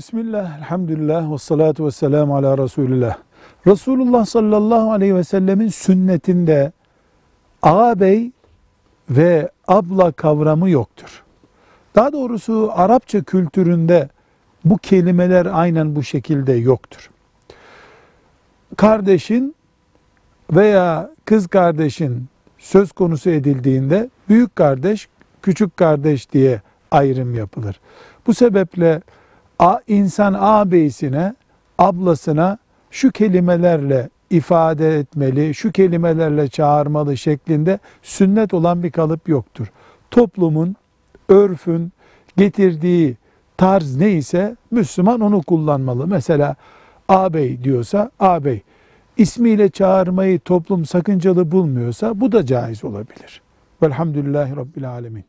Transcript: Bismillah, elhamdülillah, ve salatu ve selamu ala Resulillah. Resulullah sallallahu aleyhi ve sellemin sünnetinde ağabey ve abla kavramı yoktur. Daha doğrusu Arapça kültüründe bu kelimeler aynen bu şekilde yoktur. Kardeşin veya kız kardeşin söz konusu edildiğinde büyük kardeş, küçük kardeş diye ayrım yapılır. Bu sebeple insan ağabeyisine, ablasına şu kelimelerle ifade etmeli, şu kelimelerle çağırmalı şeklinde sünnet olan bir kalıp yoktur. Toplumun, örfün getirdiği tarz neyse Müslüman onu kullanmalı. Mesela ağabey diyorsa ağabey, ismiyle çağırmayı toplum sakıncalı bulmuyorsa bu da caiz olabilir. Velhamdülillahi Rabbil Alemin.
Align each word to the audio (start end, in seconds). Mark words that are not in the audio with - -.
Bismillah, 0.00 0.58
elhamdülillah, 0.58 1.32
ve 1.32 1.38
salatu 1.38 1.86
ve 1.86 1.90
selamu 1.90 2.36
ala 2.36 2.58
Resulillah. 2.58 3.16
Resulullah 3.66 4.26
sallallahu 4.26 4.92
aleyhi 4.92 5.14
ve 5.14 5.24
sellemin 5.24 5.68
sünnetinde 5.68 6.72
ağabey 7.62 8.30
ve 9.10 9.50
abla 9.68 10.12
kavramı 10.12 10.70
yoktur. 10.70 11.22
Daha 11.94 12.12
doğrusu 12.12 12.70
Arapça 12.74 13.22
kültüründe 13.22 14.08
bu 14.64 14.78
kelimeler 14.78 15.46
aynen 15.52 15.96
bu 15.96 16.02
şekilde 16.02 16.52
yoktur. 16.52 17.10
Kardeşin 18.76 19.54
veya 20.50 21.10
kız 21.24 21.46
kardeşin 21.46 22.26
söz 22.58 22.92
konusu 22.92 23.30
edildiğinde 23.30 24.10
büyük 24.28 24.56
kardeş, 24.56 25.08
küçük 25.42 25.76
kardeş 25.76 26.32
diye 26.32 26.62
ayrım 26.90 27.34
yapılır. 27.34 27.80
Bu 28.26 28.34
sebeple 28.34 29.00
insan 29.86 30.36
ağabeyisine, 30.38 31.34
ablasına 31.78 32.58
şu 32.90 33.10
kelimelerle 33.10 34.08
ifade 34.30 34.98
etmeli, 34.98 35.54
şu 35.54 35.72
kelimelerle 35.72 36.48
çağırmalı 36.48 37.16
şeklinde 37.16 37.78
sünnet 38.02 38.54
olan 38.54 38.82
bir 38.82 38.90
kalıp 38.90 39.28
yoktur. 39.28 39.66
Toplumun, 40.10 40.76
örfün 41.28 41.92
getirdiği 42.36 43.16
tarz 43.56 43.96
neyse 43.96 44.56
Müslüman 44.70 45.20
onu 45.20 45.42
kullanmalı. 45.42 46.06
Mesela 46.06 46.56
ağabey 47.08 47.64
diyorsa 47.64 48.10
ağabey, 48.20 48.62
ismiyle 49.16 49.68
çağırmayı 49.68 50.40
toplum 50.40 50.84
sakıncalı 50.84 51.52
bulmuyorsa 51.52 52.20
bu 52.20 52.32
da 52.32 52.46
caiz 52.46 52.84
olabilir. 52.84 53.42
Velhamdülillahi 53.82 54.56
Rabbil 54.56 54.90
Alemin. 54.90 55.18